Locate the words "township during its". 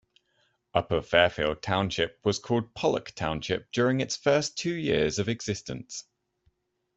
3.13-4.15